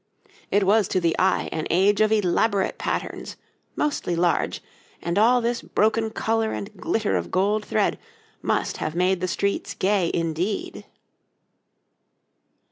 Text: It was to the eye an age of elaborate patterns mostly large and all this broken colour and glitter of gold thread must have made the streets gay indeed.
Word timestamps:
It 0.49 0.63
was 0.63 0.87
to 0.87 0.99
the 0.99 1.15
eye 1.19 1.47
an 1.51 1.67
age 1.69 2.01
of 2.01 2.11
elaborate 2.11 2.79
patterns 2.79 3.37
mostly 3.75 4.15
large 4.15 4.59
and 4.99 5.15
all 5.19 5.41
this 5.41 5.61
broken 5.61 6.09
colour 6.09 6.53
and 6.53 6.75
glitter 6.75 7.15
of 7.17 7.29
gold 7.29 7.63
thread 7.63 7.99
must 8.41 8.77
have 8.77 8.95
made 8.95 9.21
the 9.21 9.27
streets 9.27 9.75
gay 9.75 10.09
indeed. 10.11 10.85